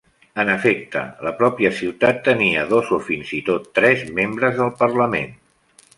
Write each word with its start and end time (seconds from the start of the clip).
En 0.43 0.47
efecte, 0.53 1.03
la 1.27 1.33
pròpia 1.41 1.71
ciutat 1.81 2.23
tenia 2.29 2.65
dos 2.73 2.91
o 2.99 3.01
fins 3.11 3.35
i 3.41 3.43
tot 3.51 3.69
tres 3.81 4.03
Membres 4.21 4.59
del 4.63 4.77
Parlament. 4.85 5.41